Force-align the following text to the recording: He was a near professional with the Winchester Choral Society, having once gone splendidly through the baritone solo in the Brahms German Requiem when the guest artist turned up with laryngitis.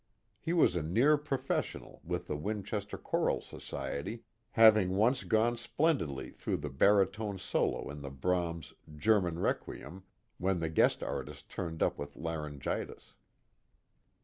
He 0.39 0.51
was 0.51 0.75
a 0.75 0.81
near 0.81 1.15
professional 1.15 2.01
with 2.03 2.25
the 2.25 2.35
Winchester 2.35 2.97
Choral 2.97 3.39
Society, 3.39 4.23
having 4.53 4.95
once 4.97 5.23
gone 5.23 5.57
splendidly 5.57 6.31
through 6.31 6.57
the 6.57 6.71
baritone 6.71 7.37
solo 7.37 7.87
in 7.87 8.01
the 8.01 8.09
Brahms 8.09 8.73
German 8.97 9.37
Requiem 9.37 10.01
when 10.39 10.59
the 10.59 10.69
guest 10.69 11.03
artist 11.03 11.49
turned 11.49 11.83
up 11.83 11.99
with 11.99 12.15
laryngitis. 12.15 13.13